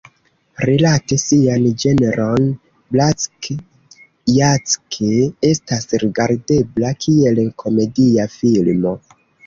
Rilate 0.69 1.17
sian 1.23 1.67
ĝenron, 1.83 2.47
"Black 2.97 3.51
Jack" 4.39 4.99
estas 5.53 5.89
rigardebla 6.07 6.95
kiel 7.07 7.47
komedia 7.65 8.31
filmo. 8.39 9.01